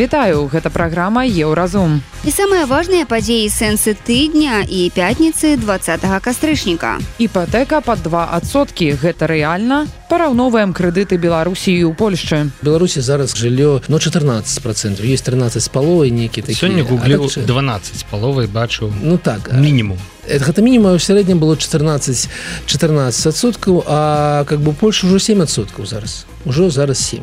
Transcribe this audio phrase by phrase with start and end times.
[0.00, 2.00] Вітаю, гэта праграма Еўразум.
[2.24, 6.96] І самыя важныя падзеі сэнсы тыдня і пятніцы 20 кастрычніка.
[7.20, 8.96] Іпатэка пад два адсоткі.
[8.96, 9.84] Гэта рэальна.
[10.08, 12.48] Параўноўваем крэдыты Беларусіі ў Польшчы.
[12.64, 18.02] Беларусі зараз жыллё ну 14 процентов есть 13 з паловай нейкі сёння гуглю 12 з
[18.08, 24.64] паловай бачу ну так мінімум гэта мінімум у сярэднім было 14 14 адсоткаў а как
[24.64, 27.20] бы Польша ўжо 7 адсоткаў зараз ужо зараз 7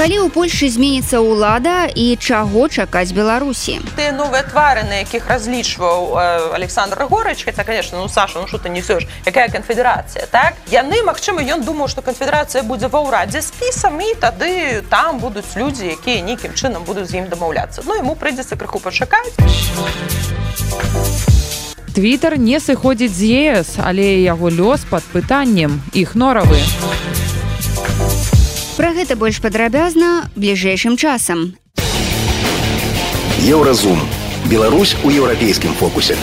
[0.00, 3.84] калі ў Польшы зменіцца ўлада і чаго чакаць беларусі?
[4.00, 8.56] Ты новыя твары на якіх разлічваў э, александр горыч хотя конечно ну саша ну что
[8.56, 10.56] ты несешь якая канфедэрацыя так?
[10.72, 15.92] Яны Мачыма ён думаў что канфедэрацыя будзе ва ўрадзе спісам і тады там будуць людзі
[15.92, 17.84] якія нейкім чынам будуць з ім дамаўляцца.
[17.84, 19.36] Ну ему прыйдзецца крыху пачакаць.
[21.92, 25.84] Твиттер не сыходзіць з ЕС але яго лёс под пытаннем.
[25.92, 26.56] Іх норавы
[28.80, 31.40] Пра гэта больш падрабязна бліжэйшым часам.
[33.44, 34.00] Еўразум.
[34.48, 36.16] Беларусь у еўрапейскім фокусе.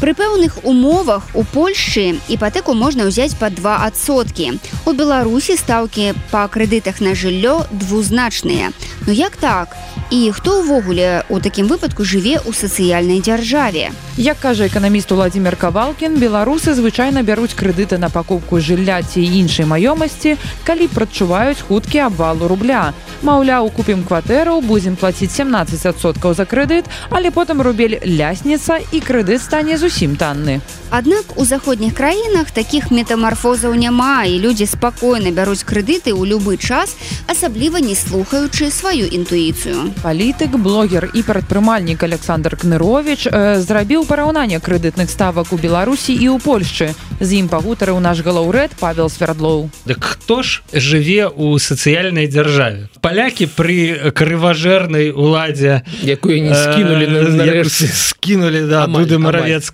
[0.00, 4.56] Пры пэўных умовах у Польшчы іпатэку можна ўзяць па два адсоткі.
[4.88, 8.72] У Беларусі стаўкі па крэдытах на жыллё двузначныя.
[9.04, 9.76] Ну як так?
[10.08, 13.92] І хто ўвогуле у такім выпадку жыве ў сацыяльнай дзяржаве?
[14.16, 20.40] Як кажа эканаміст Владимир Кавалкін, беларусы звычайна бяруць крэдыты на пакупку жылля ці іншай маёмасці,
[20.64, 22.96] калі прадчуваюць хуткі абвалу рубля.
[23.20, 29.76] Маўляў, купім кватэру, будзем плаціць 17соткаў за крэдыт, але потым рубель лясніца і крэдыт стане
[29.76, 30.60] зусім танны.
[30.90, 36.96] Аднак у заходніх краінах такіх метамарфозаў няма і людзі спакойна бяруць крэдыты ў любы час,
[37.30, 39.94] асабліва не слухаючы сваю інтуіцыю.
[40.02, 46.42] Палітык, блогер і прадпрымальнік Александр Кнырович э, зрабіў параўнанне крэдытных ставак у беларусі і ў
[46.42, 49.70] польшчы з ім пагутарыў наш галаўрэд павел свердлоў.
[49.86, 57.64] Дык хто ж жыве у сацыяльнай дзяржаве палякі пры крыважэрнай уладзе якую не скінули э,
[57.64, 59.18] скінули да буды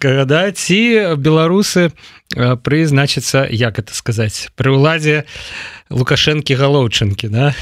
[0.07, 1.91] маравецкага да ці беларусы
[2.63, 5.25] пры значыцца як это сказаць пры ўладзе
[5.91, 7.55] лукашэнкі галоўчынкі да?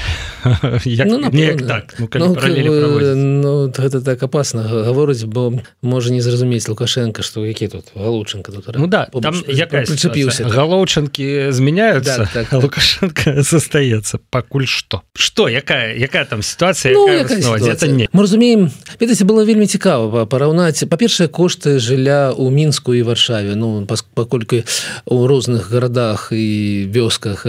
[0.85, 7.23] Як, ну, так ну, ну, ну, гэта так опасно гаворыць бо можа не зразумець лукашенко
[7.23, 12.63] что які тут галоўчынка тут ну да там прычапіўся галоўчынкі змяняются да, так, так.
[12.63, 14.19] лукашенко застаецца.
[14.29, 18.09] Пакуль что что якая якая там ситуация ну, не.
[18.11, 20.83] Мы разумеем ведаце было вельмі цікава параўнаць.
[20.89, 23.55] Па-першае кошты жылля у мінску і варшаве.
[23.55, 24.63] Ну паколькі
[25.05, 27.45] у розных гарадах і вёсках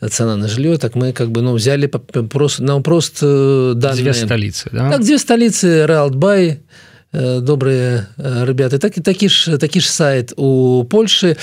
[0.00, 4.14] розная цена на жилье так мы как бы ну взяли просто наупрост э, да две
[4.14, 4.90] столицы да?
[4.90, 6.60] так, две столицы реалбай
[7.12, 8.78] э, добрые э, ребята.
[8.78, 11.36] Так и такі ж такі ж сайт у Польшы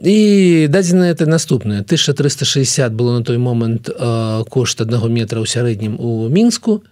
[0.00, 1.80] і дадзена это наступное.
[1.80, 3.90] 1360 было на той момант
[4.48, 6.82] кошт аднаго метра ў сярэднім у мінску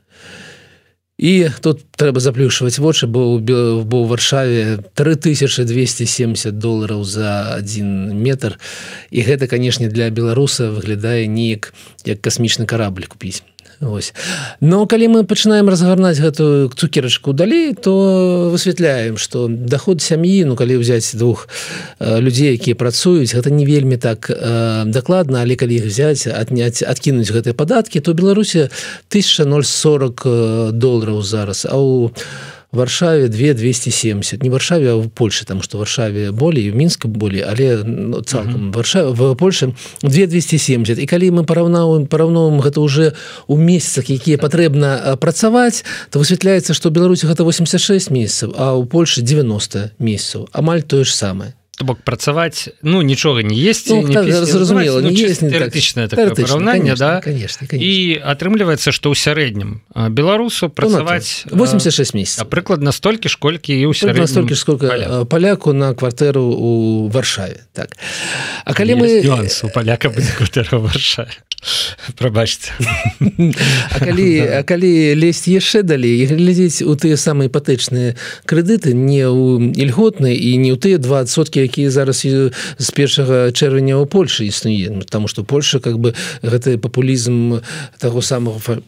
[1.20, 8.56] і тут трэба заплюшваць вочы бо бо ў варшаве 3270 долларов за один метр.
[9.12, 11.76] І гэта канешне для беларуса выглядае неяк
[12.08, 13.44] як касмічны карабль купіць
[13.80, 14.12] Ось.
[14.60, 20.76] но калі мы пачынаем разгарнаць гэтую цукерачку далей то высвятляем что доход сям'і ну калі
[20.76, 21.48] взять двух
[21.98, 26.84] э, людзей якія працуюць гэта не вельмі так э, дакладна але калі іх взять отнять
[26.84, 28.68] откинуть гэтыя падаткі то беларусі
[29.08, 32.12] 1040 долларов зараз а у
[32.72, 37.82] варшаве 2 270 не варшаве в Польше там что варшаве болей в мінска болей але
[37.84, 43.12] ну, цалкам варша в Польше 2 270 і калі мы параўнаўем параўновым гэта уже
[43.46, 49.22] у месяцах якія патрэбна працаваць то высвятляецца что беларусі гэта 86 месяцаў а у Польше
[49.22, 50.48] 90 месяцаў.
[50.52, 51.14] Амаль тое ж
[51.80, 57.20] самое бок працаваць ну нічога не есть ну, так, зразумела ну, тэоретычна так, параўнанне да?
[57.20, 57.86] конечно, конечно.
[57.86, 59.80] і атрымліваецца што ў сярэднім
[60.10, 65.26] беларусу ну, працаваць 86 месяц прыкладна столькі ж колькі і ў столькі сколько паляку.
[65.26, 67.96] паляку на кватэру у варшаве так.
[68.64, 69.24] А калі мы
[69.64, 71.32] у паляка варшаве.
[72.16, 72.72] Прабачце
[73.98, 78.16] калі а калі лезть яшчэ далей глядзець у тыя самыя іпатэчныя
[78.48, 84.10] крэдыты не ў ільготныя і не ў тыя двасоткі якія зараз з першага чэрвеня ў
[84.10, 84.90] Польшы існуе.
[84.98, 87.62] Потому что Польша как бы гэты папулізм
[88.02, 88.82] таго самого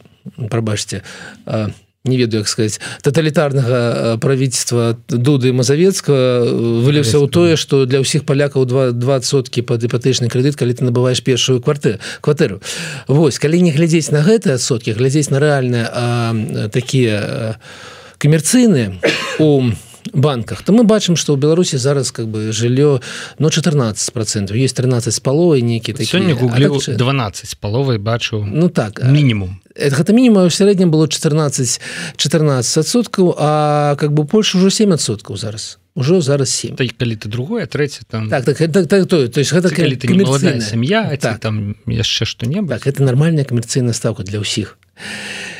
[0.49, 1.01] прабачце
[1.45, 1.71] а
[2.05, 6.43] не ведаю як сказать тоталітарнага правительства дуды мазавецкага
[6.83, 11.23] выліўся ў тое что для ўсіх палякаў два двасоткі под іпатэчны крэдыт калі ты набываешь
[11.23, 12.59] першую кварты кватэру.
[13.07, 17.55] Вось калі не глядзець на гэтыя соткі глядзець на рэальныя такія
[18.19, 18.99] камерцыйныя
[19.39, 19.71] у
[20.13, 23.01] банках то мы бачым что ў беларусі зараз как бы жыллё
[23.39, 27.97] но ну, 14 процентов есть 13 з паловай нейкі сёння гуглю так, 12 з паловай
[27.97, 31.81] бачу ну так мінімум гэта мінімум у сярэднім было 14
[32.17, 35.79] 14 соткаў а как бы Польша ўжо 7 соткаў зараз.
[35.95, 38.29] Ўжо зараз 7 так, калі ты другое трэці там.
[38.29, 41.39] Так, так, так, так, то, то есть гэта калі ты сям'я так.
[41.39, 45.52] там яшчэ што-небудзь так, это нармальная камерцыйная ставка для ўсіх і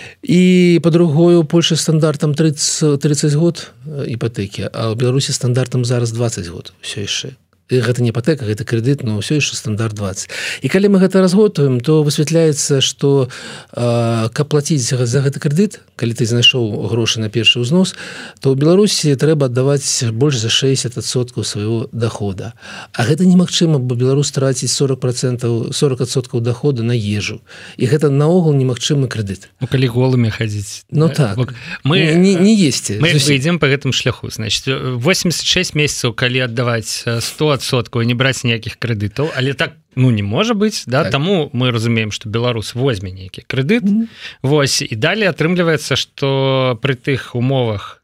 [0.79, 3.71] по-другою Польша стандартам 30 30 год
[4.07, 7.35] іпатэкі а ў беларусі стандартам зараз 20 год все яшчэ
[7.69, 10.30] гэта не патэка гэта крэдыт но ўсё яшчэ стандарт 20
[10.62, 13.30] і калі мы гэта разготуем то высвятляецца что
[13.74, 17.95] каб платіць за гэты крэдыт калі ты знайшоў грошы на першы ўзнос
[18.42, 22.54] то ў беларусі трэба аддаваць больш за 60соткаў свайго дохода
[22.94, 27.42] а гэта немагчыма бо беларус траціць 40 процентов 40соткаў дохода на ежу.
[27.77, 29.50] І гэта наогул немагчымы крэдыт.
[29.62, 31.38] Ну, калі голымі хадзіць Ну так.
[31.83, 33.00] Мы не, не есці.
[33.00, 34.30] мы ідзем по гэтым шляху.
[34.30, 40.23] Значит 86 месяцаў калі аддаваць 100 адсоткаў не браць ніякіх крэдытаў але так ну не
[40.23, 41.11] можа быць да так.
[41.11, 44.07] таму мы разумеем что беларус возьме нейкі крэдыт mm -hmm.
[44.41, 48.03] Вось і далее атрымліваецца что пры тых умовах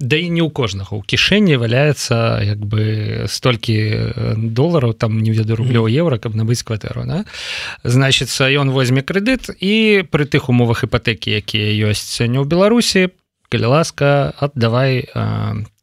[0.00, 3.76] да і не ў кожнага у кішэні валяецца як бы столькі
[4.36, 7.24] долараў там не ведаю рублёў еўра каб набыць кватэру да?
[7.84, 13.14] значится ён возьме крэдыт і пры тых умовах іпатэкі якія ёсць сёння ў беларусі
[13.54, 15.06] калі ласка аддавай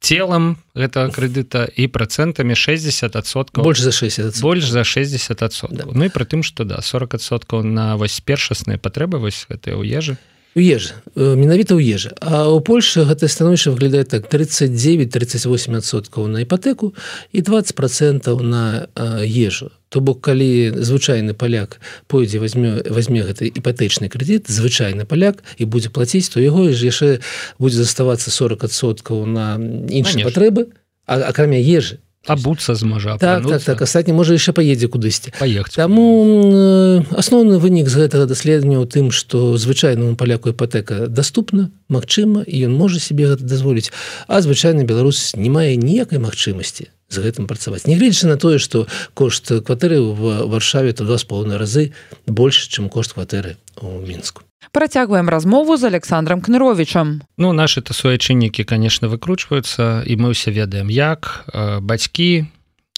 [0.03, 5.39] телам гэтага крэдыта і процентамі 60соткаў больш за 60 больш за 60
[5.71, 5.87] да.
[5.87, 10.19] Ну і пры тым что да 40соткаў на вось першасныя патрэбы вось гэтыя ў ежы
[10.55, 16.93] ежа менавіта ў ежы А у Польше гэта становішча выглядае так 39-38соткаў на іпатэку
[17.31, 18.87] і 20 процентаў на
[19.23, 25.65] ежу то бок калі звычайны паляк пойдзе возьме возьме гэты іпатэчны крэдит звычайны паляк і
[25.65, 27.19] будзе плаціць то яго ж яшчэ
[27.59, 30.71] будзе заставацца 40соткаў на іншыя патрэбы
[31.05, 37.57] акрамя ежы абуцца зможа так, так, так астатні можа яшчэ паедзе кудысьці паехаць Таму асноўны
[37.57, 43.01] вынік з гэтага даследавання ў тым што звычайнаму паляку іпатэка даступна Мачыма і ён можа
[43.01, 43.89] себе гэта дазволіць
[44.29, 48.85] а звычайны беларус не мае ніякай магчымасці з гэтым працаваць нягледзячы на тое што
[49.17, 51.89] кошт кватэры в варшаве то два з паўны разы
[52.29, 57.21] больш чым кошт кватэры у мінску Працягваем размову з Александром Кныровичам.
[57.37, 61.49] Ну наши то суайчыннікі, конечно, выкручваюцца і мы ўсе ведаем як
[61.81, 62.45] бацькі,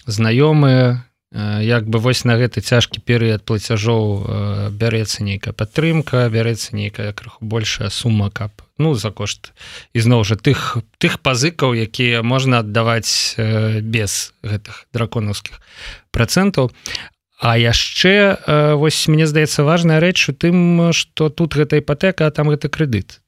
[0.06, 1.02] знаёмыя,
[1.34, 7.90] як бы вось на гэты цяжкі перыяд плацяжоў бярэцца нейкая падтрымка, бярэцца нейкая крыху большая
[7.90, 9.50] сума кап ну за кошт
[9.94, 13.34] ізноў жа тых тых пазыкаў, якія можна аддаваць
[13.82, 15.58] без гэтых драконаўскіх
[16.10, 16.70] працэнтаў
[17.44, 18.40] А яшчэ
[18.80, 23.20] вось мне здаецца важная рэч у тым что тут гэта іпатэка там гэта крэдыт.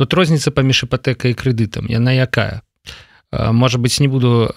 [0.00, 2.64] Тут розніца паміж іпатэкай і крэдытам яна якая?
[3.30, 4.48] Можа быть не буду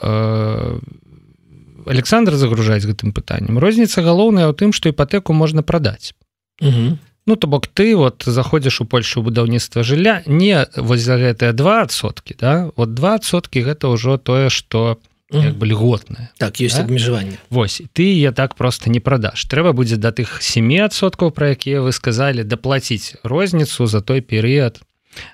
[1.84, 6.16] Александр загружаць гэтым пытанням розніца галоўная ў тым што іпатэку можна прадаць.
[6.64, 12.40] Ну то бок ты вот заходзіш у Польшу будаўніцтва жылля не вось за гэтыя двасоткі
[12.40, 12.72] да?
[12.80, 16.84] Вот двасоткі гэта ўжо тое что як бы льготная так есть да?
[16.84, 21.82] абмежаванне Вось ты я так просто не продаж трэба будзе да тых 7соткаў про якія
[21.82, 24.82] вы сказали доплаціць розніцу за той перыяд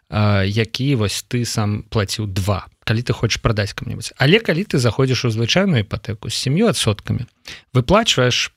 [0.09, 2.68] які вось ты сам плаціў два.
[2.86, 4.13] Калі ты хочешь продать кому-нибудь.
[4.18, 7.27] Але калі ты заходишь у звычайную іпатэку с семью адсотками
[7.74, 8.53] выплачваешь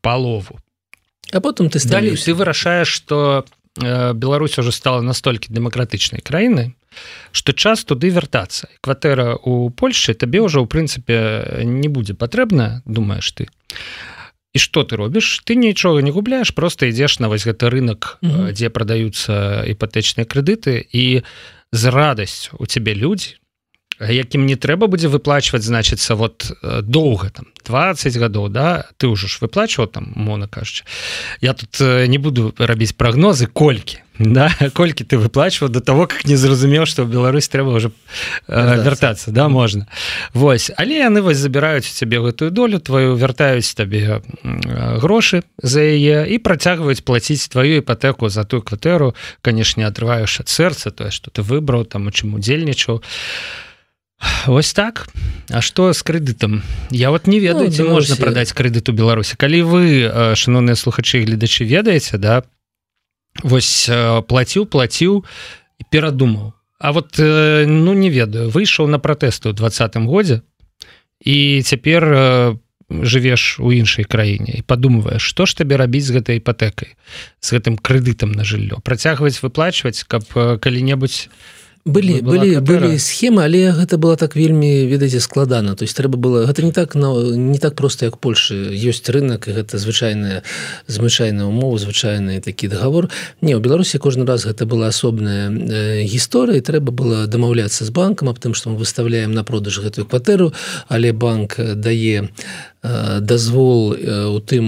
[0.00, 0.60] палову
[1.32, 3.44] а потом ты сталі ты вырашаешь что
[3.78, 6.74] Беларусь уже стала настолькі дэмакратычнай краіны
[7.32, 11.16] что час туды вяртацца кватэра у Польше табе ўжо ў прынцыпе
[11.62, 13.46] не будзе патрэбна думаешь ты.
[14.50, 18.30] І что ты робіш ты нічога не губляешь просто ідзеш на вось гэты рынок mm
[18.30, 18.52] -hmm.
[18.52, 21.22] дзе прадаюцца іпатэчныя крэдыты і
[21.72, 23.38] з радасцю у цябе людзі
[24.00, 29.38] якім не трэба будзе выплачваць значыцца вот доўга там 20 гадоў да ты ўжо ж
[29.44, 30.84] выплачваў там мона кажучы.
[31.40, 36.36] Я тут не буду рабіць прагнозы колькі да колькі ты выплачваў до того как не
[36.36, 37.90] зразумеў что Беларусь трэба уже
[38.48, 39.30] вяртацца.
[39.30, 39.86] да можна.
[40.32, 44.22] Вось але яны вось забіраюць у цябе гэтую долю твою вяртаюць табе
[45.00, 49.14] грошы за яе і працягваюць плаціць твою іпатэку за тую кватэру.
[49.42, 53.04] Канешне атрываеш ад сэрца тое что ты выбраў там у чым удзельнічаў
[54.46, 55.08] Вось так.
[55.50, 59.34] А что з крэдытам Я вот не ведаю ці ну, можна прадаць крэдыт у Беларусі
[59.36, 59.82] калі вы
[60.38, 62.42] шаноўныя слухачы гледачы ведаеце да
[63.42, 63.90] вось
[64.28, 65.24] плаціў плаціў
[65.78, 68.48] і перадумаў А вот ну не ведаю.
[68.48, 70.40] Выйшаў на пратэсты ў двадцатым годзе
[71.20, 72.56] і цяпер
[72.88, 76.96] жывеш у іншай краіне і падумваеш што ж табе рабіць з гэтай іпатэкай
[77.38, 81.30] з гэтым крэдытам на жыллё працягваць выплачваць каб калі-небудзь
[81.84, 85.76] былі былі былі схемы але гэта было так вельмі ведаеце складана.
[85.76, 88.54] То есть трэба было гэта не так но не так просто як Польшы.
[88.76, 90.42] Ёсць рынок і гэта звычайная
[90.86, 93.08] звычайная умова звычайны такі договор
[93.40, 98.28] не у беларусі кожны раз гэта была асобная э, гісторыя трэба было дамаўляцца з банкам
[98.28, 100.52] аб тым што мы выставляем на продаж гэтую кватэру
[100.88, 102.28] але банк дае э,
[102.82, 104.64] дазвол э, у тым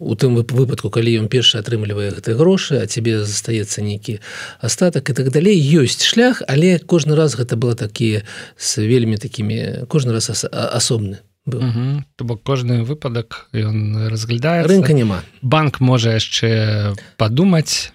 [0.00, 4.20] у тым выпадку калі ён першы атрымлівае гэты грошы а тебе застаецца нейкі
[4.64, 5.60] астатак і так далей.
[5.60, 8.24] Ёсць шлях але кожны раз гэта было такія
[8.56, 15.20] с вельмі такімі кожны раз асобны то бок кожны выпадак ён разглядае рынка няма.
[15.42, 17.92] Банк можа яшчэ падумаць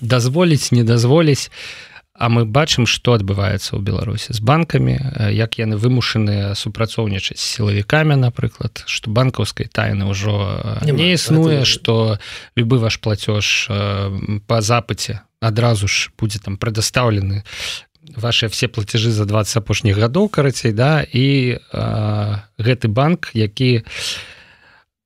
[0.00, 1.48] дазволіць не дазволіць
[2.18, 4.98] А мы бачым што адбываецца ў беларусі з банкамі
[5.30, 12.18] як яны вымушаныя супрацоўнічаць сілавікамі напрыклад што банкаўскай тайны ўжо не існуе што
[12.58, 13.70] любы ваш плацёж
[14.50, 17.46] по запыце адразу ж будзе там прадастаўлены
[18.16, 23.86] ваши все платежы за 20 апошніх гадоў карацей да і а, гэты банк які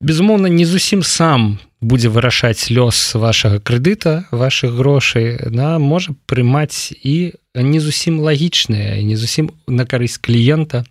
[0.02, 5.38] безумоўна не зусім сам будзе вырашаць лёс вашага крэдыта ваших грошай.
[5.50, 10.85] На можа прымаць і не зусім лагічныя не зусім на карысць кліента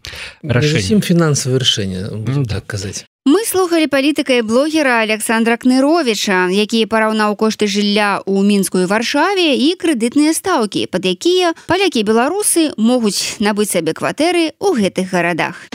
[0.44, 1.01] рашэнне.
[1.01, 3.06] Фінансавае вырашэнне так казаць.
[3.24, 9.77] Мы слухали палітыка і блогера Александра Кныровича, які параўнаў кошты жылля ў мінскую варшаве і
[9.77, 15.70] крэдытныя стаўкі, пад якія палякі беларусы могуць набыць сабе кватэры ў гэтых гарадах.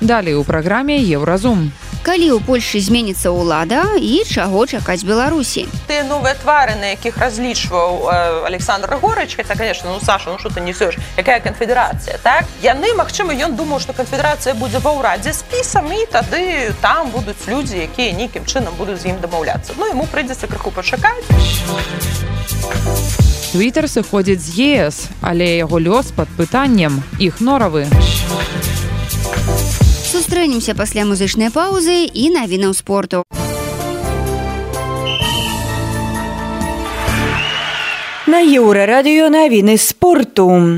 [0.00, 1.68] Далей у праграме Еўразум
[2.08, 5.68] калі ў Польшы зменіцца ўлада і чаго чакаць беларусі.
[5.84, 10.48] Ты новыя твары на якіх разлічваў э, Александр горыч хотя конечно ну Саша ну что
[10.48, 12.48] ты несешь якая канфедэрацыя так?
[12.64, 17.84] Яны Мачыма ён думаў что канфедэрацыя будзе ва ўрадзе спісам і тады там будуць людзі
[17.84, 19.76] якія нейкім чынам будуць з ім дамаўляцца.
[19.76, 21.28] Ну ему прыйдзецца крыху пачакаць.
[23.52, 27.04] Твиттер сыходзіць з ЕС але яго лёс под пытаннем.
[27.20, 27.84] Іх норавы
[30.28, 33.24] сустрэнемся пасля музычнай паўзы і навінаў спорту.
[38.28, 40.76] На еўрарадыё навіны спорту.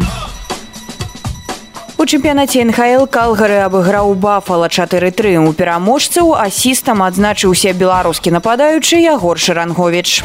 [1.99, 10.23] У чэмпіянаце НХл калгары абыграў бафала 4-3 у пераможцаў асістам адзначыўся беларускі нападаючы ягор шарангович.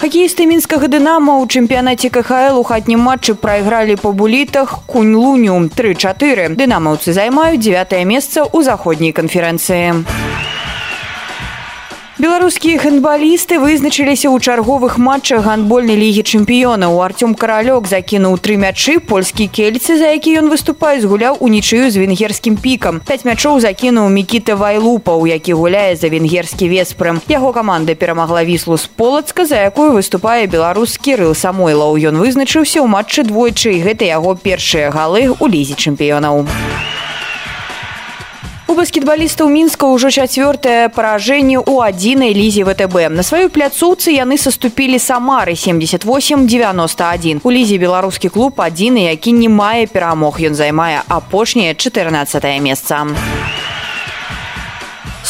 [0.00, 6.56] Хакеісты мінскага дынама ў чэмпіянаце КХл у хатнім матчы прайгралі па булітах кунь-луню 3-4.
[6.56, 10.00] Дынамаўцы займаюць 9 месца ў заходняй канферэнцыі.
[12.20, 16.92] Беларускія гандбалісты вызначыліся ў чарговых матчах гандбольнай лігі чэмпіёнаў.
[17.00, 22.60] Артём каралёк закінуў тры мячы польскі кельцы, за які ён выступае згуляў унічыю з венгерскім
[22.60, 23.00] пікам.
[23.08, 27.24] Пяць мячоў закінуў мікіта вайлупа, у які гуляе за венгерскі веспрым.
[27.24, 31.96] Яго каманда перамагла віслу з полацка, за якую выступае беларускі рыл самойлаў.
[31.96, 36.44] Ён вызначыўся ў матчы двойчы гэта яго першыя галы ў лізе чэмпіёнаў.
[36.44, 36.89] У
[38.74, 43.08] баскетбалістаў мінска ўжо чацвёртае паражэнне ў адзінай лізе втб.
[43.10, 49.48] На сваёй пляцоўцы яны саступілі самары 78 91 у лізе беларускі клуб адзіны які не
[49.48, 53.06] мае перамог ён займае апошняе 14 месца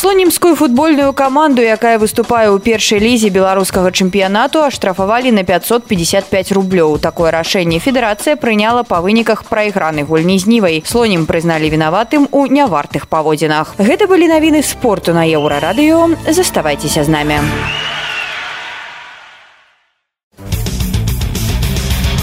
[0.01, 6.97] слонімскую футбольную каманду якая выступае ў першай лізе беларускага чэмпіянату аштрафавалі на 555 рублёў.
[6.97, 10.81] Такое рашэнне федэрацыя прыняла па выніках прайгранай гульні з нівай.
[10.89, 13.77] Слонім прызналі вінаватым у нявартых паводзінах.
[13.77, 16.17] Гэта былі навіны спорту на еўрарадыё.
[16.33, 17.37] Заставайцеся з намі.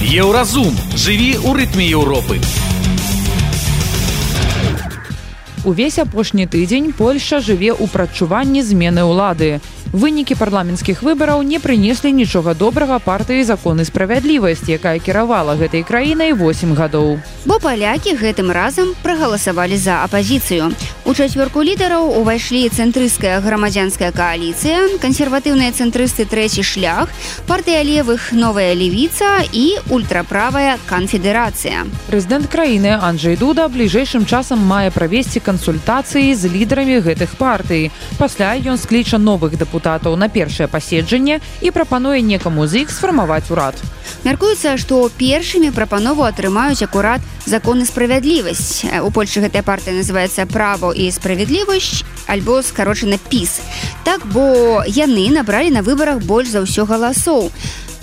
[0.01, 0.74] Еўразум.
[0.98, 2.41] Жыві ў рытме Еўропы.
[5.67, 9.59] Увесь апошні тыдзень Польша жыве ў прадчуванні змены ўлады.
[9.91, 16.75] Вынікі парламенцкіх выбараў не прынеслі нічога добрага партыі законы справядлівасць, якая кіравала гэтай краінай 8
[16.75, 17.19] гадоў.
[17.47, 20.75] Бо палякі гэтым разам прагаласавалі за апазіцыю.
[21.07, 27.07] У чацвёрку лідараў увайшлі цэнтрыская грамадзянская кааліцыя, кансерватыўныя цэнтрысты трэці шлях,
[27.47, 31.88] партыя левых новая левіца і ультраправая канфедэрацыя.
[32.12, 37.89] Прэзідэнт краіны Анджей Дуда бліжэйшым часам мае правесці кансультацыі з лідарамі гэтых партый.
[38.21, 43.73] Пасля ён скліча новых дэпутатаў на першае паседжанне і прапануе некаму з іх сфармаваць урад.
[44.21, 48.85] Мяркуецца, што першымі прапанову атрымаюць акурат законы справядлівасць.
[49.01, 53.57] У Польшы гэтая партыя называецца право і справядлівасць альбо скарочана піс.
[54.05, 57.49] Так бо яны набралі на выбарах больш за ўсё галасоў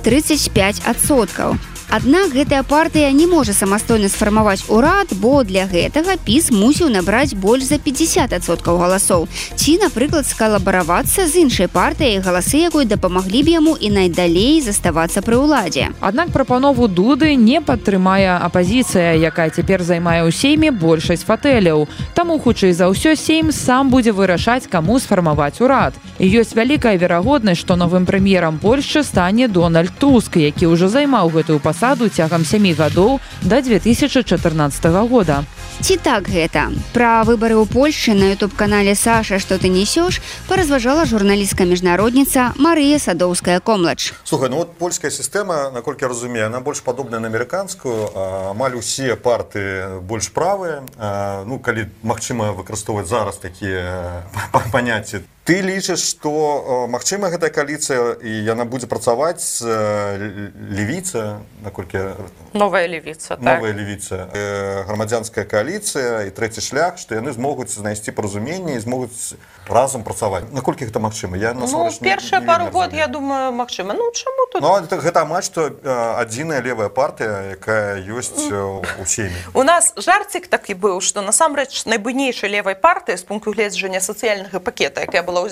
[0.02, 1.73] 35соткаў.
[1.90, 7.68] Аднак гэтая партыя не можа самастойна сфармаваць урад, бо для гэтага піс мусіў набраць больш
[7.68, 9.28] за 50соткаў галасоў.
[9.54, 15.38] Ці, напрыклад, скалабаравацца з іншай партыяй, галасы якой дапамаглі б яму і найдалей заставацца пры
[15.38, 15.92] ўладзе.
[16.00, 21.86] Аднак прапанову дуды не падтрымае апазіцыя, якая цяпер займае ў сейме большасць фатэляў.
[22.18, 25.94] Таму хутчэй за ўсё сейм сам будзе вырашаць, каму сфармаваць урад.
[26.18, 31.60] І ёсць вялікая верагоднасць, што новым прэм'ерам Польшчы стане Дональд Туск, які ўжо займаў гэтую
[31.60, 31.73] пасаду
[32.08, 35.44] цягам сямі гадоў да 2014 года.
[35.80, 36.70] Ці так гэта?
[36.94, 42.98] Пра выбары ў Польшчы на youtube канале Саша што ты несёш паразважала журналістка міжнародніца Марыя
[42.98, 48.14] садоўская комлач слухай ну вот польская сістэма наколькі разумею она больш падобная на амерыканскую
[48.54, 50.86] амаль усе парты больш правыя
[51.44, 54.24] ну калі магчыма выкарыстоўваць зараз такія
[54.72, 62.16] паняцці ты лічыш что магчыма гэтая кааліцыя і яна будзе працаваць левіца наколькі
[62.56, 63.80] новая левіца новая так.
[63.80, 64.16] левіца
[64.88, 69.36] грамадзянская кааліцыя і трэці шлях што яны змогуць знайсці паразуменне і змогуць
[69.68, 70.44] разам працаваць.
[70.52, 71.36] Наколькі гэта магчыма?
[71.36, 74.62] Я ну, першая пару год я думаю Мачыма ну чаму тут?
[74.62, 75.72] Ну, это, гэта матч што
[76.20, 81.84] адзіная левая партыя якая ёсць у сем'і у нас жарцік так і быў што насамрэч
[81.84, 85.42] найбуйнейшай левай партыі з пункту гледжання сацыяльнага пакета якая была была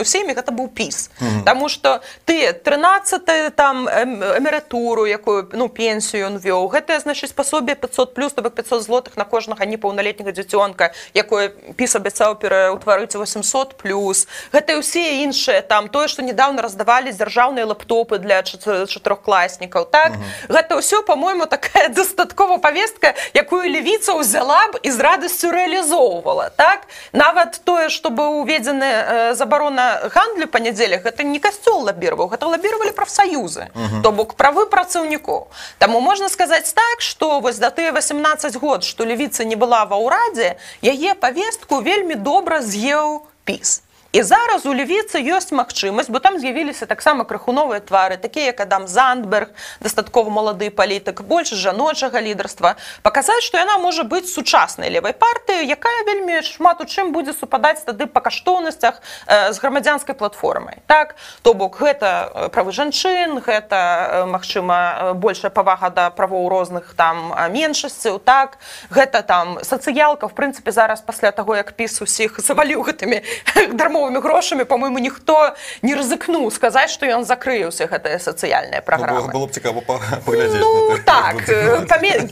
[0.00, 1.44] у сем'ях это быў піс mm.
[1.44, 8.14] Таму что ты 13 там эмературу якую ну пенсію ён вёў гэтае значыць спасобе 500
[8.14, 14.26] плюс то 500 злотых на кожнага непаўналетняга дзіцёнка якое піс абяцаў пераўтварыць 800 плюс.
[14.52, 20.12] Гэта ўсе іншыя там тое что недавно раздавалі дзяржаўныя лаптопы для чатырохкласнікаў так?
[20.12, 20.54] Mm -hmm.
[20.56, 26.86] гэта ўсё по-моему такая дастаткова повестка якую левіца ўзяла б і з радасцю реалізоўвала так?
[27.12, 29.01] Нават тое чтобы уведзены Э,
[29.34, 33.68] забарона гандлю па нядзелях гэта не касцёл лабіраваў гэта лабіравалі прафсаюзы
[34.02, 35.46] то бок правы працаўнікоў
[35.78, 40.00] Таму можна сказаць так што вось да тыя 18 год што левіца не была ва
[40.00, 43.82] ўрадзе яе павестку вельмі добра з'еў піс
[44.12, 48.84] І зараз у левіцы ёсць магчымасць, бо там з'явіліся таксама крыхуновыя твары, такія як Адам
[48.84, 49.48] Зандберг,
[49.80, 56.04] дастаткова малады палітык, больш жаночага лідарства, паказаць, што яна можа быць сучаснай левай партыі, якая
[56.04, 60.84] вельмі шмат у чым будзе супадаць тады па каштоўнасцях з грамадзянскай платформай.
[60.84, 68.20] Так то бок гэта правы жанчын, гэта магчыма большая павага да правоў розных там меншасцяў,
[68.20, 68.60] так
[68.92, 73.24] гэта там сацыялка в прынцыпе зараз пасля таго, як піс усіх заваліў гэтымі
[73.72, 79.46] дармо дадатковымі грошамі по-мойму ніхто не рызыкнуў сказаць што ён закрыўся гэтая сацыяльная праграма было
[79.46, 79.82] б цікава
[80.26, 81.46] ну, так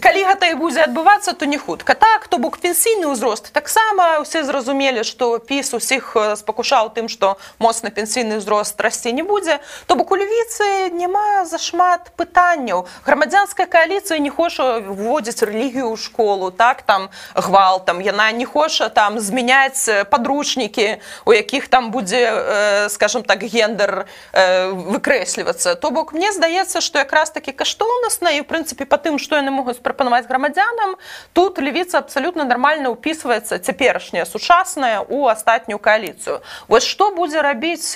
[0.01, 1.95] калі гэта і будзе адбывацца то не хутка.
[1.95, 3.53] Так то бок пенсійны ўзрост.
[3.53, 9.61] Таксама усе зразумелі што піс усіх спакушаў тым што моцны пенсійны ўзрост расці не будзе.
[9.87, 12.87] То бок у левіцы няма зашмат пытанняў.
[13.07, 18.01] Грамадзянская коаліцыя не хоча вводзіць рэлігію ў школу так там гвалтам.
[18.01, 25.77] Яна не хоча там змяняць падручнікі у якіх іх там будзе скажем так гендер выкрэслівацца
[25.77, 29.53] то бок мне здаецца что якраз таки каштоўнасна і в прынцыпе по тым что яны
[29.53, 30.97] могуць прапанаваць грамадзянам
[31.33, 37.95] тут левіца абсолютно нормально упісваецца цяперашняя сучасная у астатнюю коаліцыю вось что будзе рабіць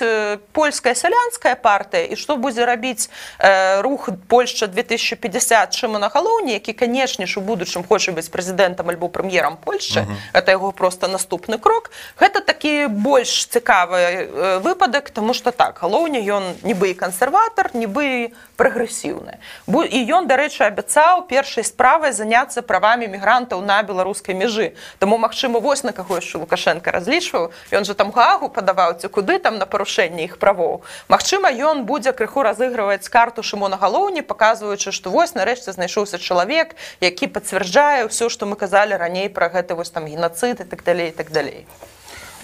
[0.53, 6.73] польская сялянская партыя і что будзе рабіць э, рух польша 2050 чым на галоўні які
[6.73, 10.39] канешне ж у будучым хоча быць прэзідэнтам альбо прэм'ерам польшчы uh -huh.
[10.39, 16.43] это яго просто наступны крок гэта такі больш цікавы выпадак тому что так галоўня ён
[16.63, 19.39] нібы і кансерватор нібы прагрэсіўны
[19.71, 25.83] і ён дарэчы абяцаў першай справай заняться правамі мігрантаў на беларускай мяжы Таму Мачыма вось
[25.83, 30.27] на каго яшчэ лукашенко разлічваў ён же там гагу падаваў ці куды там на парушэнне
[30.27, 35.71] іх правоў Мачыма ён будзе крыху разыгрываць карту шыму на галоўні паказваючы што вось нарэшце
[35.71, 40.65] знайшоўся чалавек які пацвярджае ўсё што мы казалі раней пра гэты вось там геноцид і
[40.67, 41.65] так далей так далей.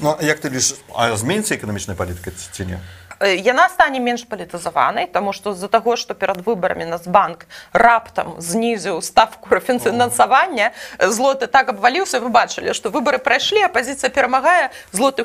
[0.01, 0.73] Ну, як ты ліш
[1.15, 2.79] зменіцца эканамічная палітыка ці не?
[3.21, 9.53] Яна стане менш палітызаванай тому что з-за таго что перад выбарамі нацбанк раптам знізіў ставку
[9.53, 15.21] рафінансавання злоты так абваліўся вы бачылі што выбары прайшлі апозіцыя перамагае злоты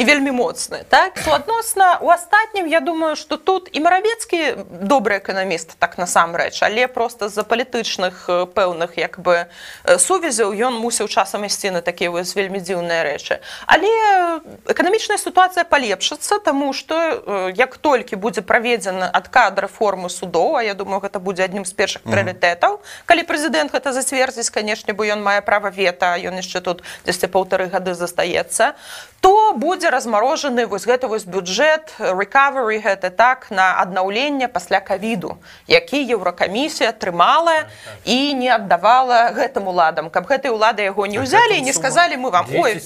[0.00, 1.18] і вельмі моцны так?
[1.24, 7.28] Суадносна у астатнім я думаю что тут і маравецкі добры эканаміст так насамрэч але просто
[7.28, 8.24] з-за палітычных
[8.56, 9.52] пэўных як бы
[9.84, 13.44] сувязяў ён мусіў часам ісці на такія вось вельмі дзіўныя рэчы.
[13.66, 20.72] Але эканамічная сітуацыя палепшыцца тому что як толькі будзе праведзены адкад рэформы судоў а я
[20.72, 25.44] думаю гэта будзе адным з першых прыоритэтаў калі прэзідэнт гэта зацвердзіць канешне бо ён мае
[25.44, 28.72] права вета ён яшчэ тут дзесьці паўтары гады застаецца
[29.20, 36.00] то будзе размарожаны вось гэты вось бюджэт recovery гэта так на аднаўленне пасля кавіду які
[36.00, 37.68] еўракамісія атрымала
[38.04, 40.10] і не аддавала гэтым уладам.
[40.10, 42.80] Каб гэтай улады яго не ўзялі і не сказалі мы вам ой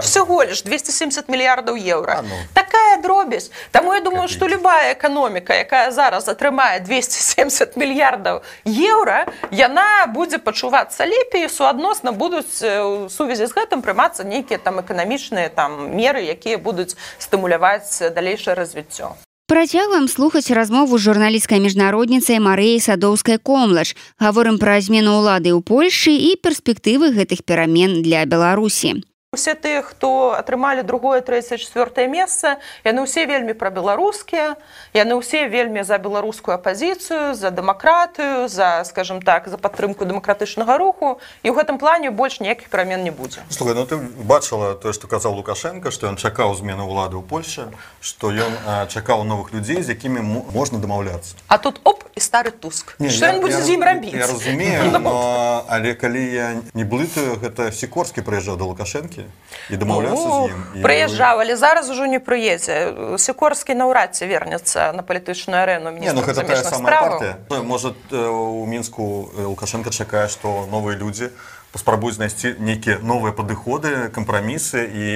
[0.00, 2.36] всего лишь 270 мільярдаў еўра ну.
[2.54, 3.50] такая дробязь.
[3.70, 11.06] Таму я думаю что любая эканоміка якая зараз атрымае 270 мільярдаў еўра яна будзе пачувацца
[11.06, 16.96] лепей суадносна будуць у сувязі з гэтым прымацца нейкія там эканамічныя там меры якія будуць
[17.18, 19.12] стымуляваць далейшае развіццё
[19.52, 23.92] Працягваем слухаць размову з журналісцкай міжнародніцай Марыяй садоўскай комлач.
[24.16, 30.36] Гаворым пра змену ўлады ў Польшы і перспектывы гэтых перамен для Беларусі усе тыя хто
[30.36, 34.60] атрымалі другое трэцяе четвертое месца яны ўсе вельмі пра беларускія
[34.92, 41.16] яны ўсе вельмі за беларускую апазіцыю за дэмакратыю за скажем так за падтрымку дэмакратычнага руху.
[41.40, 43.40] І ў гэтым плане больш ніякіх перамен не будзе.
[43.48, 47.72] Слухай, ну ты бачыла тое што казаў лукашенко што ён чакаў змену ўлады ў польльше
[48.04, 48.52] што ён
[48.92, 50.20] чакаў новых людзей з якімі
[50.52, 51.40] можна дамаўляцца.
[51.48, 53.00] А тут оп і стары туск.
[53.00, 54.12] Ён будзе з ім рабіць?
[54.12, 59.21] я разумею но, але калі я не блытаю гэта сікорскі прыязджаў да лукашэнкі
[59.70, 65.02] і дамаўляцца з ім прыязджаў але зараз ужо не прыедзе сікорскі наўрад ці вернецца на
[65.02, 71.30] палітычную арэну не, ну, гэта самая может у мінску лукашенко чакае што новыя людзі
[71.72, 75.06] паспрабуюць знайсці нейкія новыя падыходы кампрамісы і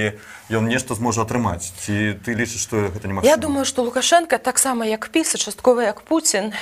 [0.50, 4.87] ён нешта зможа атрымаць ці ты лічыш што гэта не я думаю што лукашенко таксама
[4.87, 6.52] як піса часткова як Пуін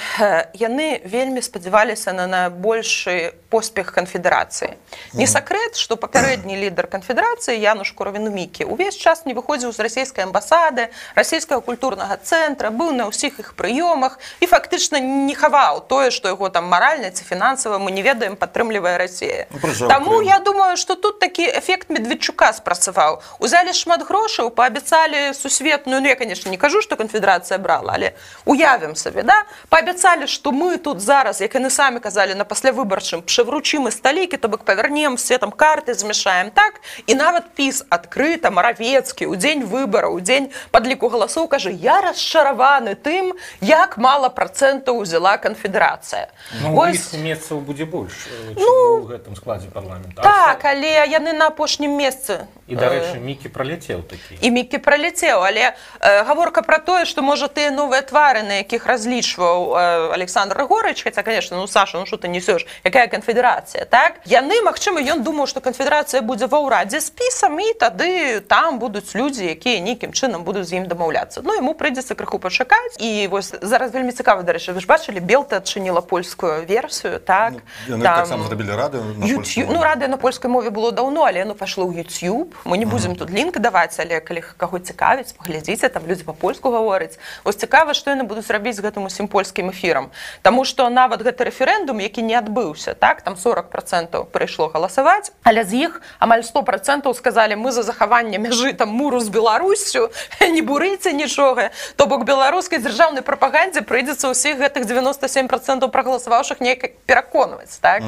[0.56, 4.72] яны вельмі спадзяваліся на на большы поспех канфедэрацыі
[5.12, 10.24] не сакрэт што папярэдні лідар канфедэрацыі януш куравіну мікі увесь час не выходзіў з расійскай
[10.24, 16.32] амбасады расійскага культурнага цэнтра быў на ўсіх іх прыёмах і фактычна не хаваў тое што
[16.32, 19.46] яго там маральна ці фінансава мы не ведаем падтрымлівае Росія.
[19.52, 26.00] Ну, Таму я думаю што тут такі эфект медведчука спрацаваў узялі шмат грошаў паабяцалі сусветную
[26.00, 29.44] ну я конечно не кажу что канфедэрацыя брала але уявім сабе да?
[29.68, 34.48] Паабяцалі что мы тут зараз як яны самі казалі на паслявыбарчым пшевручым і сталікі то
[34.48, 36.80] бок павярнем все там карты змяшаем так.
[37.06, 42.94] І нават піс адкрыта маравецкі у дзень выбараў у дзень падліку галасоў кажа я расчараваны
[42.94, 46.28] тым як мала процентаў узяла канфедэрацыя
[46.62, 46.74] ну,
[47.18, 50.22] месцаў будзе больш э, ну, гэтым складзе парламента.
[50.22, 55.42] так але яны на апошнім месцы і дарэчы мікі про праляцеў такі і мікі праляцеў
[55.42, 60.62] але э, гаворка про тое что можа тыя новыя твары на якіх разлічваў э, александр
[60.68, 62.66] горыч хотя конечно ну саша ну что ты несешь?
[62.84, 64.20] Якая канфедэрацыя так?
[64.24, 69.46] Яны Мачыма ён думаў что канфедэрацыя будзе ва ўрадзе спісам і тады там будуць людзі
[69.48, 71.40] якія нейкім чынам будуць з ім дамаўляцца.
[71.40, 75.62] Ну ему прыйдзецца крыху пачакаць і вось зараз вельмі цікава дарэчы вы ж бачылі белта
[75.62, 77.64] адчыніла польскую версію так?
[77.88, 78.26] Ну, там...
[78.44, 82.52] зрабілі рады ну рады на польскай мове было даўно але ну пайшло ў youtube.
[82.64, 87.18] Мы не будзем тут лінк даваць але калі каго цікавіць паглядзіце там людзі па-польску гаворыць
[87.44, 90.10] ось цікава што яны будуць рабіць гэтым усім польскім эфірам.
[90.42, 95.64] Таму што нават гэты рэферэндум які не адбыўся так там 40 процентаў прыйшло галасаваць але
[95.64, 100.62] з іх амаль 100 процентаў сказалі мы за захаванне мяжы там муру з беларусю не
[100.62, 107.78] бурыце нічога то бок беларускай дзяржаўнай прапагандзе прыйдзецца ўсіх гэтых 97 процентаў прагаласаваўшых неяк пераконваць
[107.80, 108.02] так?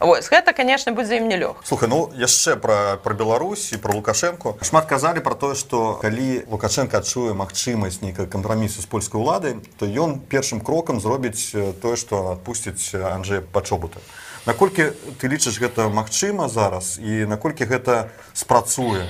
[0.00, 3.94] Вось гэта конечно будзе ім не лёг слухай ну яшчэ пра пра Беларусь і про
[3.94, 9.20] лукашенко шмат шмат казалі про тое что калі лукашенко адчуе магчымасць нейкай кампрамісу з польскай
[9.20, 11.52] улады то ён першым крокам зробіць
[11.84, 14.00] тое что адпусціць Анджея пачобута.
[14.46, 19.04] Наколькі ты лічыш гэта магчыма зараз і наколькі гэта спрацуе?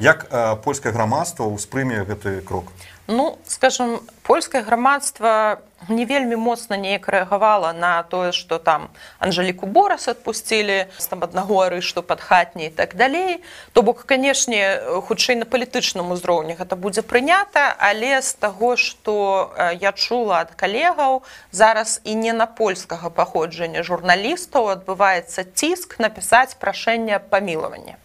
[0.00, 0.28] Як
[0.60, 2.68] польскае грамадства ўспрыме гэты крок?
[3.08, 10.08] Ну скажем польскае грамадства не вельмі моцна неяк рэагавала на тое што там анжаліку борас
[10.08, 13.44] адпусцілі там аднаго арышту пад хатні і так далей.
[13.72, 19.92] То бок канешне хутчэй на палітычным узроўні гэта будзе прынята але з таго што я
[19.92, 28.00] чула ад калегаў зараз і не на польскага паходжання журналістаў адбываецца ціск напісаць прашэнне памілавання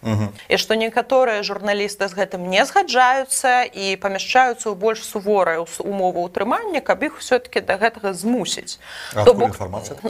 [0.48, 6.80] і што некаторыя журналісты з гэтым не згаджаюцца і памяшчаюцца ў больш суворыя умовы ўтрымання
[6.80, 8.78] каб іх все-таки да гэтага змусіць.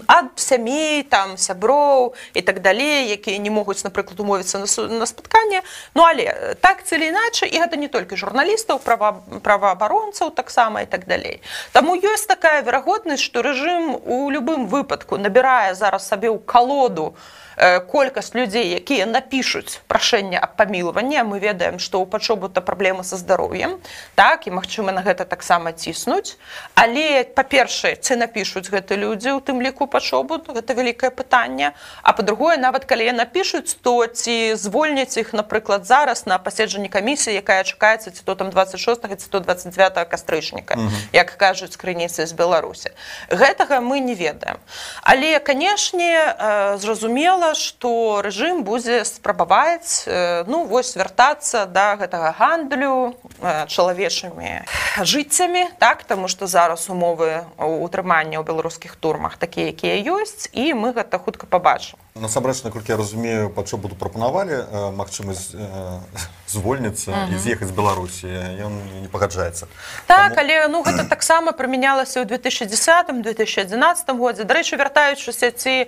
[0.07, 5.63] Ад сямей там сяброў і так далей якія не могуць напрыклад умовіцца на, на спатканне.
[5.95, 11.07] Ну але так ці іначай і гэта не толькі журналістаў права праваабаронцаў таксама і так
[11.07, 11.43] далей.
[11.73, 17.15] Таму ёсць такая верагоднасць што рэжым у любым выпадку набірае зараз сабе ў калоду
[17.91, 23.79] колькасць людзей якія напішуць прашэнне аб памілаванне мы ведаем што ў пачобута праблемы са здароўем
[24.15, 26.37] так і магчыма на гэта таксама ціснуць.
[26.75, 31.73] Але па-першае ці напішуць гэты людзі у тым ліку пачобу гэта вялікае пытанне.
[32.03, 37.35] А по-другое нават калі я напішуць то ці звольняць іх напрыклад зараз на паседжанні камісіі
[37.35, 40.79] якая чакаецца ці то там 26 ці 129 кастрычніка
[41.13, 42.91] як кажуць крыніцы з беларусі.
[43.31, 44.59] Гэтага мы не ведаем.
[45.03, 53.15] Але канешне э, зразумела что рэжым будзе спрабаваць э, ну вось вяртацца да гэтага гандлю
[53.41, 54.67] э, чалавечымі
[55.01, 56.05] жыццямі так?
[56.05, 61.47] Таму што зараз умовы утрымання ў беларускіх турмах такія якія ёсць і мы гэта хутка
[61.47, 65.55] пабачым насамрэч наколькі я разумею па чо буду прапанавалі магчымасць
[66.51, 68.27] звольніцца і з'ехаць з беларусі.
[68.67, 69.71] Ён не пагаджаецца.
[70.07, 70.43] Так Таму...
[70.43, 74.43] але ну гэта таксама прымянялася ў 2010 2011 годзе.
[74.45, 75.87] Дарэчы вяртаючыся ці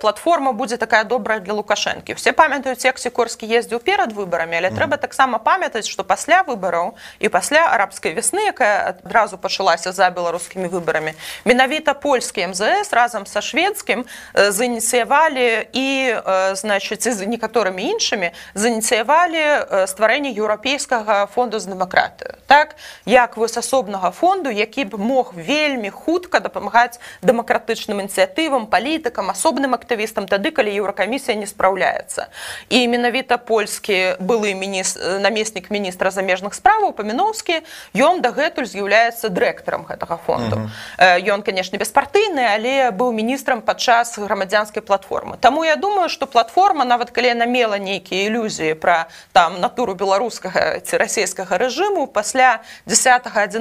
[0.00, 2.14] платформа будзе такая добрая для лукашэнкі.
[2.20, 4.76] Все памятаюць як сікорскі ездзіў перад выбарамі але mm.
[4.76, 10.68] трэба таксама памятаць што пасля выбараў і пасля арабскай вясны якая адразу пачалася за беларускімі
[10.68, 11.16] выбарамі
[11.48, 14.04] менавіта польскі мзс разам са шведскім
[14.36, 16.18] зааніцыявалі і
[16.58, 22.36] значыць з некаторымі іншымі зааніцыявалі стварэнне еўрапейскага фонду з дэмакратыю.
[22.46, 29.74] Так як вось асобнага фонду які б мог вельмі хутка дапамагаць дэмакратычным ініцыятывам палітыкам асобным
[29.74, 32.28] актывістам тады калі еўракамісія не спраўляецца.
[32.68, 37.62] І менавіта польскі былы мініс намеснік міністра замежных справаў паміноўскі
[37.96, 40.68] ён дагэтуль з'яўляецца дырэктарам гэтага фонду.
[40.98, 47.10] Ён канешне беспартыйны але быў міністрам падчас грамадзянскай платформы Таму я думаю што платформа нават
[47.12, 53.60] калі яна мела нейкія ілюзіі пра там натуру беларускага ці расійскага рэжыму пасля 10 11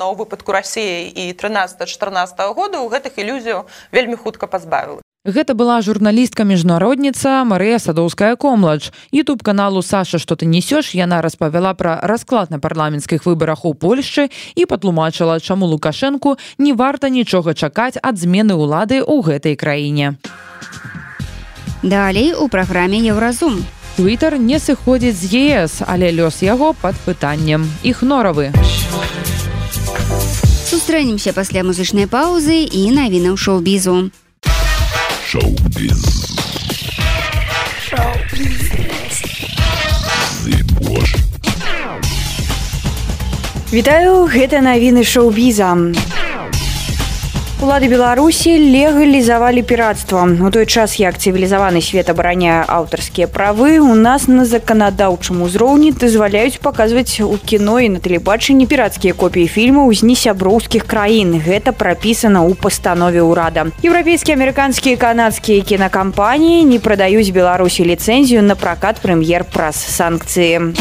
[0.00, 5.84] на выпадку рассіі і 13 14 года у гэтых ілюзіяў вельмі хутка пазбавіла Гэта была
[5.84, 12.48] журналістка міжнародніца Марыя садоўская комладж youtube каналу Саша что ты несёш яна распавяла пра расклад
[12.48, 18.56] на парламенцкіх выбарах у Польшчы і патлумачыла чаму лукашэнку не варта нічога чакаць ад змены
[18.56, 20.16] ўлады ў гэтай краіне
[21.82, 23.64] Далей у праграме еўразум
[23.96, 28.50] Twitter не сыходзіць з ЕС, але лёс яго пад пытаннем іх норавы.
[30.66, 34.10] Сустрэнемся пасля музычнай паўзы і навінаў шоу-бізу.
[43.70, 46.17] Вітаю гэта навіны шоу-біза.
[47.58, 50.22] Улады Беларусі легалізавалі піратства.
[50.46, 56.62] У той час, як цывілізаваны свет абараняе аўтарскія правы, у нас на заканадаўчым узроўні дазваляюць
[56.62, 61.42] паказваць у кіно і на тэлебачанні пірацкія копіі фільмаў з несяброўскіх краін.
[61.42, 63.74] Гэта прапісана ў пастанове ўрада.
[63.82, 70.78] Еўрапейскія амерыканскія канадскія кінакампаніі не прадаюць Беларусі ліцэнзію на пракат прэм'ер праз санкцыі.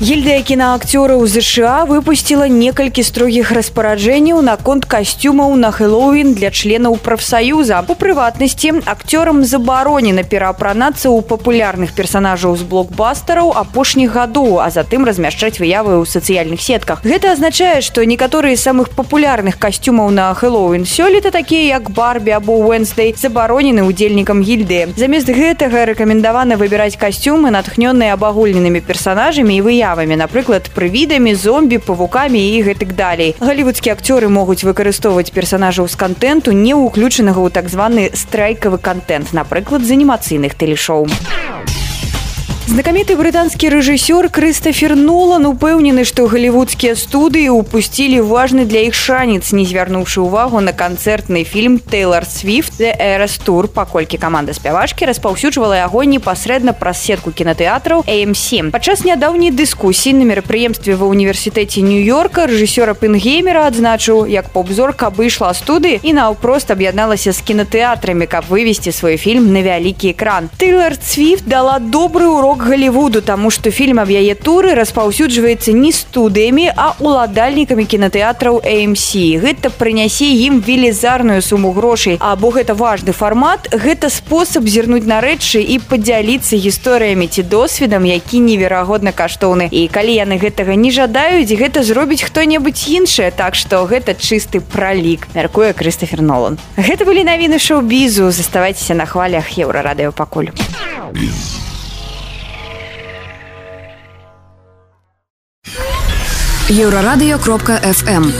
[0.00, 7.84] Гільдыя кінаакцёраў ЗША выпусціла некалькі строгіх распараджэнняў наконт касцюмаў на хэллоуін для членаў прафсаюза.
[7.84, 15.60] У прыватнасці акцёрам забаронена пераапранацца ў папулярных персанажаў з блокбастараў апошніх гадоў, а затым размяшчаць
[15.60, 17.04] выявы ў сацыяльных сетках.
[17.04, 22.56] Гэта азначае, што некаторыя з самых папулярных касцюмаў на хэллоуін сёлета такія як барбі або
[22.56, 24.96] Уэнсдэй забаронены удзельнікам гільдыі.
[24.96, 32.38] Замест гэтага рэкамендавана выбіраць касцюмы, натхнёныя абагульненымі персанажамі і выявы выявамі напрыклад прывідамі зомбі павукамі
[32.38, 33.34] і гэтак далей.
[33.40, 39.82] Галівудскія акцёры могуць выкарыстоўваць персонажаў з контенту не ўключанага ў так званы страйкавы контент напрыклад
[39.82, 41.99] з анімацыйных тэлешоу а
[42.68, 49.64] Знакаміты брытанскі рэжысёр Крыстафер Нолан упэўнены, што галівудскія студыі упусцілі важны для іх шанец, не
[49.64, 56.04] звярнуўшы ўвагу на канцэртны фільм Тейлор Свифт The Эрас Тур, паколькі каманда спявачкі распаўсюджвала яго
[56.04, 58.70] непасрэдна праз сетку кінатэатраў AM7.
[58.70, 65.98] Падчас нядаўняй дыскусіі на мерапрыемстве ва ўніверсітэце Нью-йорка рэжысёра Пынгеймера адзначыў, як поп-зорка выйшла студыі
[66.04, 70.52] і наўпрост аб'ядналася з кінатэатрамі, каб вывесці свой фільм на вялікі экран.
[70.60, 76.70] Тейлор Свифт дала добры урок голливуду таму что фільм аб яе туры распаўсюджваецца не студыямі
[76.76, 84.10] а уладальнікамі кінотэатраў AMC гэта прынясе ім велізарную суму грошай або гэта важны фармат гэта
[84.10, 89.68] спосаб зірнуць на рэчы і падзяліцца гісторыямі ці досведам які неверагодна каштоўны.
[89.70, 95.28] І калі яны гэтага не жадаюць гэта зробіць хто-небудзь іншае так что гэта чысты пралік.
[95.34, 96.58] Мяркуе Крыстафер Нолан.
[96.76, 98.30] Гэта былі навіны шоу-бізу.
[98.30, 101.69] Заставайцеся на хвалях еўрарадыё пакуль еўрарадыё
[107.38, 108.30] кропка fm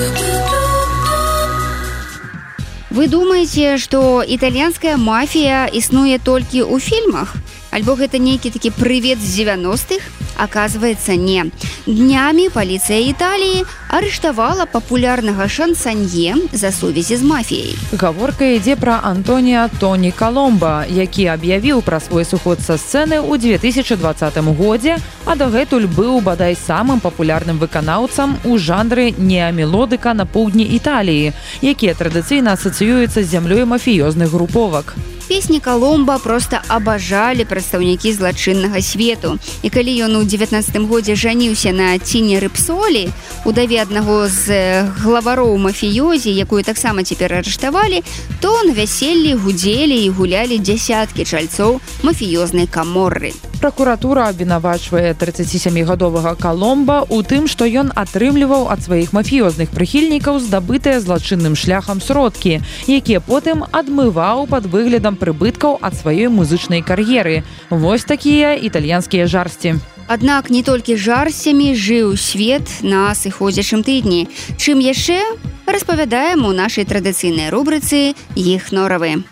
[2.91, 7.35] вы думаеце что італьянская мафія існуе толькі ў фільмах
[7.71, 10.03] альбо гэта нейкі такі прывет з 90-х
[10.41, 11.45] оказывается не.
[11.87, 17.75] Днями полиция італіі арыштавала папулярнага шансанье за сувязі з мафіяй.
[17.93, 24.39] Гаворка ідзе пра антонія тоні коломба які аб'явіў пра свой суход са сцэны ў 2020
[24.57, 31.95] годзе а дагэтуль быў бадай самым папулярным выканаўцам у жанры неамелодыка на поўдні італіі якія
[31.95, 34.95] традыцыйна асацыююцца з зямлёй мафіёзных груповак
[35.31, 39.39] песні коломба просто абажалі прадстаўнікі злачыннага свету.
[39.63, 43.07] І калі ён у 19 годзе жаніўся на ціне рыбсолі
[43.47, 48.03] удаве аднаго з главароў мафіёзі якую таксама цяпер арыштавалі
[48.43, 57.21] то на вяселлі гудзелі і гулялі дзясяткі чальцоў мафіёзнай каморры прокуратура абвінавачвае 37гадовага коломба у
[57.21, 64.49] тым што ён атрымліваў ад сваіх мафіёзных прыхільнікаў здабытыя злачынным шляхам сродкі якія потым адмываў
[64.49, 67.45] под выглядам прыбыткаў ад сваёй музычнай кар'еры.
[67.69, 69.77] Вось такія італьянскія жарсці.
[70.09, 74.27] Аднак не толькі жарсцямі жыў свет на сыходзячым тыдні.
[74.57, 75.21] Чым яшчэ
[75.67, 79.23] распавядаем у нашай традыцыйнай рубрыцы іх норавы.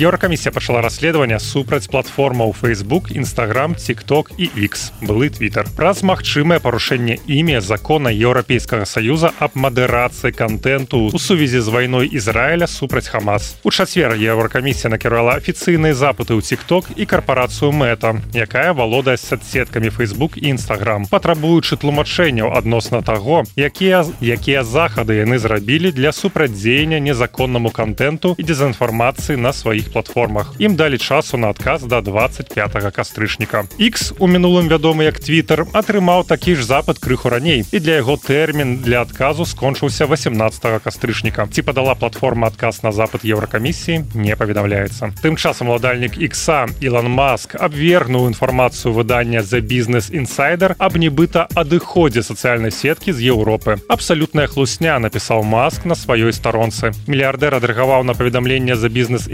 [0.00, 7.18] Еўракамісія пачала расследаванне супраць платформаў Facebook, Instagram, TikTok і X былы Twitter праз магчымае парушэнне
[7.28, 13.60] імя закона еўрапейскага саюза аб мадэрацыі контенту у сувязі з вайной Ізраіля супраць Хамас.
[13.60, 20.40] У чацвер еўракамісія накіравала афіцыйныя запыты ў TikTok і карпорацыю мэта, якая валодае соцсеткамі Facebook
[20.40, 28.32] і Instagram, патрабуючы тлумачэнняў адносна таго, якія якія захады яны зрабілі для супрацьдзеяння незаконнаму контенту
[28.40, 30.54] і дезінфармацыі на сваіх платформах.
[30.58, 33.66] Ім далі часу на адказ до 25 кастрычніка.
[33.78, 37.64] X у мінулым вядомы як twitter атрымаў такі ж запад крыху раней.
[37.72, 41.48] І для яго тэрмін для адказу скончыўся 18 кастрычніка.
[41.52, 45.12] Ці падала платформа адказ на запад еўракамісіі не паведамляецца.
[45.22, 52.22] Тым часам уладальнік икса Ілон маск абвергнуў інфармацыю выдання за бізнес інсайдер аб нібыта адыходзе
[52.22, 53.78] сацыяльнай сеткі з Еўропы.
[53.88, 56.92] Абсалютная хлусня напісаў маск на сваёй старонцы.
[57.06, 59.28] Мільярдэр адрагаваў на паведамленне за бізнес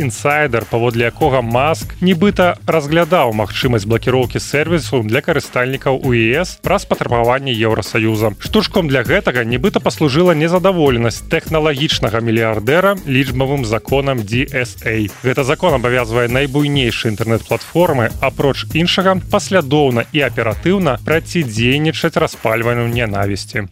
[0.46, 8.30] інсайдер паводле якога маск нібыта разглядаў магчымасць блакіроўкі сервісу для карыстальнікаў уес праз патрабаванне еўросаюза
[8.38, 17.11] штучком для гэтага нібыта паслужыла незадаволенасць тэхналагічнага мільярдэра лічбавым законам DSA гэта закон абавязвае найбуйнейшыя
[17.11, 23.66] інтэрнэт-платформы апроч іншага паслядоўна і аператыўна працідзейнічаць распальванню ненавісці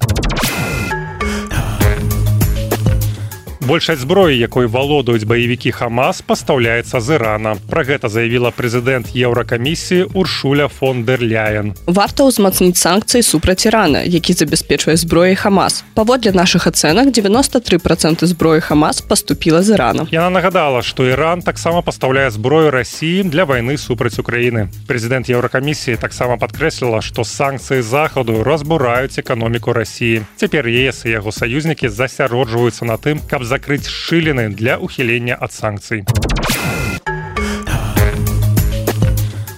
[3.65, 7.57] большасць зброі якой валодаюць баевікі хамас пастаўляецца з ірана.
[7.71, 15.35] Про гэта заявіла прэзідэнт еўракамісіі уршуля фондерляен варта ўзмацніць санкцыі супраць ірана які забяспечвае зброі
[15.35, 15.85] хамас.
[15.95, 20.07] Паводле наших ацэнак 93 проценты зброі хамас поступіла з ірана.
[20.13, 24.69] Яна нагадала што іран таксама пастаўляе зброю рассіі для вайны супраць украіны.
[24.87, 31.89] Прэзідэнт еўракамісіі таксама падкрэсліла што санкцыі захаду разбураюць эканоміку рассіі цяпер ес і яго саюзнікі
[31.89, 36.03] засяроджваюцца на тым каб за закрыть шыліны для ухілення ад санкцый.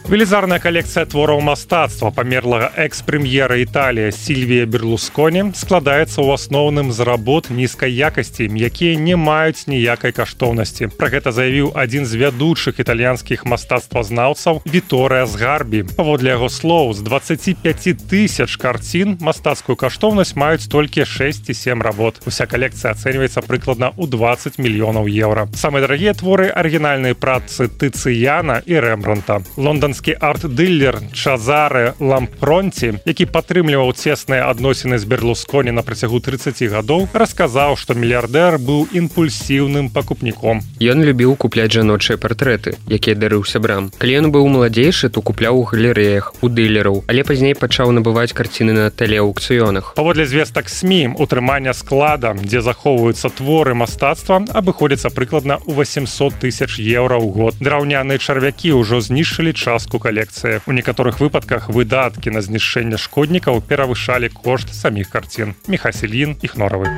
[0.06, 7.90] Велізарная калекцыя твораў мастацтва памерлага экс-прэм'ера італія сільвія берлусконі складаецца ў асноўным з работ нізкай
[7.90, 10.94] якасці якія не маюць ніякай каштоўнасці.
[10.94, 17.02] Про гэта заявіў адзін з вядучых італьянскіх мастацтвазнаўцаў віторыя з гарбі паводле яго слоў з
[17.02, 22.22] 25 тысяч карцін мастацкую каштоўнасць маюць толькі 6 і 7 работ.
[22.30, 25.50] Уся калекцыя ацэньваецца прыкладна ў 20 мільёнаў еўра.
[25.58, 33.92] Самыя дарагія творы арыгінальнай працы тыцыяна і рэмбранта лондон брытанскі арт-дыллер чазары лампронці які падтрымліваў
[33.96, 40.60] цесныя адносіны з берлусконі на працягу 30 гадоў расказаў што мільярдэр быў імпульсіўным пакупніком.
[40.80, 43.90] Ён любіў купляць жаночыя партрэты якія дарыў сябрам.
[43.98, 48.72] Калі ён быў маладзейшы то купляў у галерэях у дылераў але пазней пачаў набываць карціны
[48.72, 56.36] на тэлеаукцыёнах паводле звестак смім утрымання склада дзе захоўваюцца творы мастацтва абыходзіцца прыкладна ў 800
[56.42, 57.54] тысяч еўра ў год.
[57.60, 64.28] Драўняныя чарвякі ўжо знішчылі час частку калекцыі у некаторых выпадках выдаткі на знішчэнне шкоднікаў перавышалі
[64.34, 66.90] кошт саміх карцін мехаселін іх норавы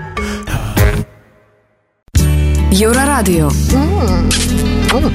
[2.73, 3.53] еўрарадыё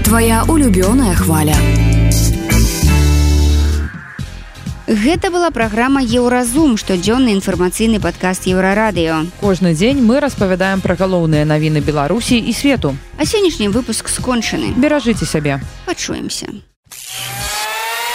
[0.03, 1.57] твоя улюбёная хваля.
[4.85, 11.81] Гэта была праграма еўразум штодзённы інфармацыйны падкаст еўрарадыё кожны дзень мы распавядаем пра галоўныя навіны
[11.81, 12.93] беларусі і свету.
[13.17, 14.75] А сённяшні выпуск скончаны.
[14.77, 15.61] Беражыце сябе.
[15.85, 16.53] Пачуемся